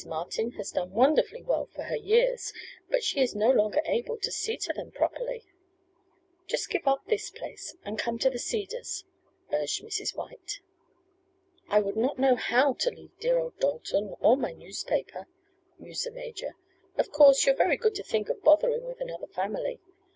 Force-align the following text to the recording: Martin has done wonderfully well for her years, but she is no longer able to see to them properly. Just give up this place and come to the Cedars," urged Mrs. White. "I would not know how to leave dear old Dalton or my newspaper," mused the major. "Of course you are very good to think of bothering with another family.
Martin 0.07 0.53
has 0.53 0.71
done 0.71 0.89
wonderfully 0.93 1.43
well 1.43 1.67
for 1.75 1.83
her 1.83 1.95
years, 1.95 2.51
but 2.89 3.03
she 3.03 3.21
is 3.21 3.35
no 3.35 3.51
longer 3.51 3.83
able 3.85 4.17
to 4.17 4.31
see 4.31 4.57
to 4.57 4.73
them 4.73 4.89
properly. 4.89 5.43
Just 6.47 6.71
give 6.71 6.87
up 6.87 7.05
this 7.05 7.29
place 7.29 7.75
and 7.85 7.99
come 7.99 8.17
to 8.17 8.31
the 8.31 8.39
Cedars," 8.39 9.03
urged 9.53 9.83
Mrs. 9.83 10.15
White. 10.15 10.59
"I 11.67 11.81
would 11.81 11.97
not 11.97 12.17
know 12.17 12.33
how 12.33 12.73
to 12.79 12.89
leave 12.89 13.15
dear 13.19 13.37
old 13.37 13.59
Dalton 13.59 14.15
or 14.21 14.35
my 14.35 14.53
newspaper," 14.53 15.27
mused 15.77 16.07
the 16.07 16.09
major. 16.09 16.55
"Of 16.97 17.11
course 17.11 17.45
you 17.45 17.51
are 17.51 17.55
very 17.55 17.77
good 17.77 17.93
to 17.93 18.03
think 18.03 18.27
of 18.29 18.41
bothering 18.41 18.83
with 18.87 19.01
another 19.01 19.27
family. 19.27 19.81